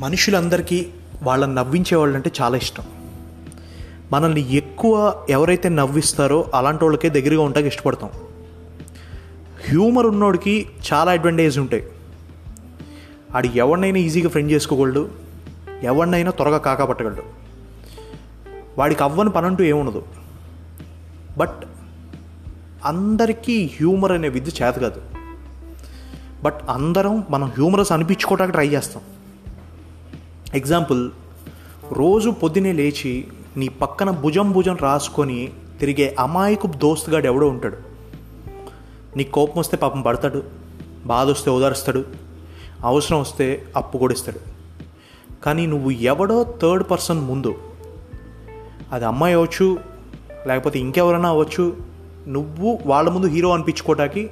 మనుషులందరికీ 0.00 0.86
వాళ్ళని 1.22 1.54
నవ్వించే 1.54 1.96
వాళ్ళంటే 1.96 2.32
చాలా 2.42 2.56
ఇష్టం. 2.56 2.84
మనల్ని 4.12 4.54
ఎక్కువ 4.54 5.24
ఎవరైతే 5.30 5.68
నవ్విస్తారో 5.68 6.50
అలాంటి 6.54 6.84
వాళ్ళకే 6.84 7.08
దగ్గరగా 7.08 7.42
ఉంటాకి 7.42 7.66
ఇష్టపడతాం. 7.66 8.10
హ్యూమర్ 9.68 10.06
ఉన్నోడికి 10.06 10.66
చాలా 10.92 11.12
అడ్వాంటేజ్ 11.12 11.58
ఉంటాయి. 11.58 11.84
ఆడు 13.36 13.46
ఎవరినైనా 13.46 13.98
ఈజీగా 13.98 14.28
ఫ్రెండ్ 14.28 14.52
చేసుకోగలడు 14.52 15.08
ఎవరినైనా 15.82 16.30
త్వరగా 16.30 16.58
కాకపట్టగలడు. 16.58 17.22
వాడికి 18.78 19.02
అవ్వని 19.02 19.30
పని 19.30 19.46
అంటూ 19.46 19.64
ఏముండదు. 19.64 20.04
బట్ 21.38 21.60
అందరికీ 22.84 23.70
హ్యూమర్ 23.76 24.12
అనే 24.12 24.28
విద్య 24.28 24.64
చేత 24.64 24.74
కాదు. 24.74 25.02
బట్ 26.42 26.60
అందరం 26.70 27.24
మనం 27.30 27.48
హ్యూమరస్ 27.48 27.92
అనిపించుకోవడానికి 27.92 28.52
ట్రై 28.52 28.68
చేస్తాం. 28.68 29.02
ఎగ్జాంపుల్ 30.54 31.10
రోజు 31.92 32.30
పొద్దునే 32.30 32.72
లేచి 32.72 33.26
నీ 33.56 33.68
పక్కన 33.68 34.10
భుజం 34.10 34.52
భుజం 34.52 34.76
రాసుకొని 34.76 35.52
తిరిగే 35.80 36.16
అమాయకు 36.18 36.66
దోస్తుగాడు 36.66 37.26
ఎవడో 37.26 37.48
ఉంటాడు. 37.48 37.76
నీ 39.16 39.24
కోపం 39.24 39.52
వస్తే 39.56 39.76
పాపం 39.76 40.02
పడతాడు 40.02 40.42
బాధ 41.06 41.30
వస్తే 41.30 41.50
ఓదారుస్తాడు 41.50 42.04
అవసరం 42.84 43.20
వస్తే 43.20 43.64
అప్పు 43.76 43.98
కూడా 43.98 44.12
ఇస్తాడు 44.12 44.40
కానీ 45.44 45.66
నువ్వు 45.66 45.90
ఎవడో 45.90 46.54
థర్డ్ 46.62 46.90
పర్సన్ 46.90 47.20
ముందు 47.20 47.54
అది 48.92 49.04
అమ్మాయి 49.04 49.34
అవ్వచ్చు 49.34 49.78
లేకపోతే 50.46 50.78
ఇంకెవరైనా 50.78 51.28
అవ్వచ్చు 51.28 51.76
నువ్వు 52.28 52.78
వాళ్ళ 52.86 53.10
ముందు 53.10 53.26
హీరో 53.26 53.50
అనిపించుకోవటానికి 53.50 54.30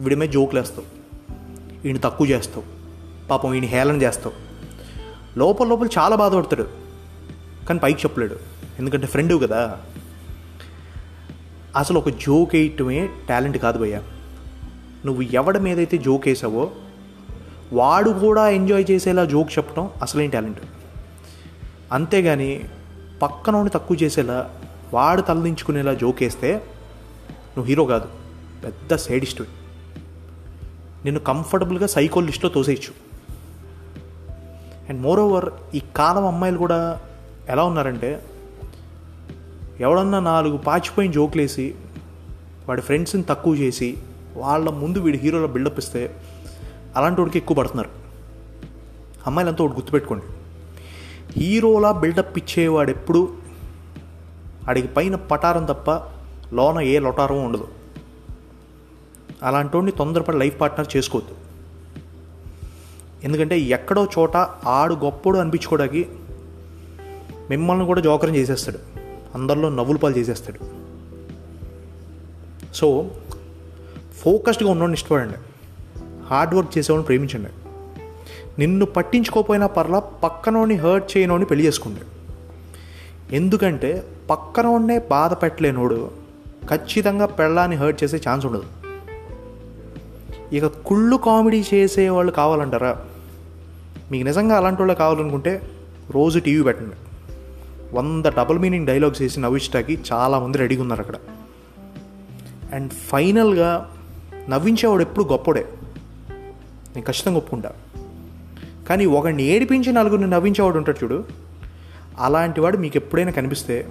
వీడిమే 0.00 0.28
జోకులు 0.28 0.60
వేస్తావు 0.60 1.04
ఈయన 1.86 1.96
తక్కువ 1.96 2.26
చేస్తావు. 2.26 2.62
పాపం 3.28 3.54
ఈయన 3.54 3.64
హేళన 3.64 4.02
చేస్తావు. 4.02 4.53
లోపల 5.36 5.66
లోపల 5.66 5.88
చాలా 5.98 6.16
బాధపడతాడు. 6.16 6.68
కానీ 7.66 7.80
పైకి 7.80 7.98
చెప్పలేడు. 7.98 8.36
ఎందుకంటే 8.78 9.06
ఫ్రెండు 9.06 9.34
కదా. 9.34 9.80
అసలు 11.76 11.98
ఒక 11.98 12.08
జోక్ 12.08 12.54
వేయటమే 12.54 13.08
టాలెంట్ 13.28 13.58
కాదు 13.58 13.78
భయ్య. 13.78 14.02
నువ్వు 15.06 15.22
ఎవడి 15.22 15.58
మీదైతే 15.58 15.98
జోక్ 15.98 16.28
వేసావో 16.28 16.70
వాడు 17.72 18.10
కూడా 18.10 18.48
ఎంజాయ్ 18.48 18.84
చేసేలా 18.90 19.24
జోక్ 19.24 19.58
చెప్పడం 19.58 19.90
అసలేం 20.02 20.30
టాలెంట్ 20.30 20.58
అంతేగాని 21.92 22.64
పక్కనోని 23.22 23.70
తక్కువ 23.70 23.96
చేసేలా 24.02 24.50
వాడు 24.94 25.20
తలదించుకునేలా 25.20 25.94
జోక్ 25.94 26.22
వేస్తే 26.22 26.54
నువ్వు 27.32 27.64
హీరో 27.64 27.84
కాదు. 27.84 28.08
పెద్ద 28.64 28.94
సైడిస్ట్ 28.94 29.42
నిన్ను 31.04 31.20
కంఫర్టబుల్గా 31.20 31.86
సైకోలిస్ట్లో 31.86 32.50
తోసేయచ్చు. 32.50 33.13
అండ్ 34.88 35.00
మోర్ 35.00 35.20
ఓవర్ 35.20 35.50
ఈ 35.74 35.82
కాలం 35.96 36.26
అమ్మాయిలు 36.26 36.58
కూడా 36.58 37.00
ఎలా 37.48 37.64
ఉన్నారంటే 37.64 38.24
ఎవడన్నా 39.80 40.20
నాలుగు 40.20 40.56
పాచిపోయిన 40.56 41.12
జోకులేసి 41.12 41.74
వాడి 42.68 42.82
ఫ్రెండ్స్ని 42.82 43.22
తక్కువ 43.22 43.54
చేసి 43.54 43.98
వాళ్ళ 44.36 44.70
ముందు 44.70 44.98
వీడి 44.98 45.18
హీరోలో 45.18 45.46
బిల్డప్ 45.46 45.78
ఇస్తే 45.78 46.16
అలాంటి 46.96 47.20
వాడికి 47.20 47.38
ఎక్కువ 47.38 47.56
పడుతున్నారు. 47.56 47.90
అమ్మాయిలంతా 49.26 49.64
ఒకటి 49.64 49.76
గుర్తుపెట్టుకోండి. 49.76 50.24
హీరోలా 51.40 51.92
బిల్డప్ 51.92 52.38
ఇచ్చేవాడు 52.38 52.90
ఎప్పుడు 52.90 53.28
అడిగి 54.68 54.88
పైన 54.88 55.14
పటారం 55.14 55.64
తప్ప 55.64 55.90
లోన 56.54 56.80
ఏ 56.80 56.98
లొటారం 56.98 57.44
ఉండదు. 57.44 57.68
అలాంటి 59.42 59.90
తొందరపడి 59.90 60.38
లైఫ్ 60.38 60.60
పార్ట్నర్ 60.60 60.96
చేసుకోవద్దు. 60.96 61.53
ఎందుకంటే 63.24 63.60
ఎక్కడో 63.60 64.08
చోట 64.18 64.36
ఆడు 64.66 64.94
గొప్పడు 64.94 65.38
అనిపించుకోవడానికి 65.38 66.08
మిమ్మల్ని 67.50 67.86
కూడా 67.86 68.00
జోకరం 68.00 68.36
చేసేస్తాడు. 68.36 68.78
అందరిలో 69.34 69.68
నవ్వులు 69.68 69.98
పాలు 69.98 70.16
చేసేస్తాడు. 70.16 70.58
సో 72.74 73.10
ఫోకస్డ్గా 74.16 74.70
ఉన్నోడిని 74.70 74.94
ఇష్టపడండి. 74.94 75.34
హార్డ్ 76.26 76.54
వర్క్ 76.54 76.78
చేసేవాడిని 76.78 77.06
ప్రేమించండి. 77.06 77.50
నిన్ను 78.58 78.86
పట్టించుకోకపోయినా 78.86 79.66
పర్లా 79.66 79.98
పక్కనోడిని 79.98 80.76
హర్ట్ 80.76 81.16
చేయనోడిని 81.16 81.46
పెళ్ళి 81.46 81.66
చేసుకోండి. 81.66 82.00
ఎందుకంటే 83.36 84.06
పక్కనోడినే 84.30 84.98
బాధ 84.98 85.32
పెట్టలేనోడు 85.32 86.10
ఖచ్చితంగా 86.70 87.26
పెళ్ళాన్ని 87.26 87.76
హర్ట్ 87.76 88.04
చేసే 88.04 88.16
ఛాన్స్ 88.16 88.46
ఉండదు. 88.46 88.64
ఇక 90.52 90.66
కుళ్ళు 90.66 91.16
కామెడీ 91.16 91.64
చేసే 91.74 92.08
వాళ్ళు 92.08 92.32
కావాలంటారా? 92.32 93.04
మీకు 94.10 94.24
నిజంగా 94.24 94.56
అలాంటి 94.56 94.82
వాళ్ళు 94.82 94.94
కావాలనుకుంటే 94.94 95.70
రోజు 96.10 96.38
టీవీ 96.38 96.62
పెట్టండి. 96.62 96.96
వంద 97.96 98.24
డబుల్ 98.24 98.58
మీనింగ్ 98.58 98.86
డైలాగ్స్ 98.86 99.22
వేసి 99.22 99.40
నవ్వించడానికి 99.40 99.98
చాలామంది 100.12 100.58
రెడీగా 100.58 100.82
ఉన్నారు 100.82 101.00
అక్కడ. 101.00 101.14
అండ్ 102.72 102.92
ఫైనల్గా 102.92 103.90
నవ్వించేవాడు 104.48 105.02
ఎప్పుడు 105.02 105.24
గొప్పడే. 105.24 105.68
నేను 106.96 107.02
ఖచ్చితంగా 107.02 107.36
ఒప్పుకుంటా. 107.36 107.72
కానీ 108.88 109.06
ఒకడిని 109.06 109.42
ఏడిపించి 109.42 109.92
నలుగురిని 109.92 110.30
నవ్వించేవాడు 110.30 110.78
ఉంటాడు 110.78 111.04
చూడు. 111.04 111.24
అలాంటి 112.18 112.60
వాడు 112.60 112.76
మీకు 112.76 112.96
ఎప్పుడైనా 112.96 113.30
కనిపిస్తే 113.30 113.88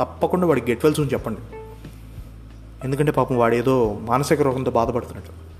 తప్పకుండా 0.00 0.46
వాడికి 0.46 0.70
గెట్ 0.70 0.84
వెల్స్ 0.84 1.12
చెప్పండి. 1.12 1.40
ఎందుకంటే 2.84 3.12
పాపం 3.12 3.38
వాడు 3.38 3.54
ఏదో 3.54 3.98
మానసిక 4.00 4.42
రోగంతో 4.42 4.70
బాధపడుతున్నాడు 4.70 5.55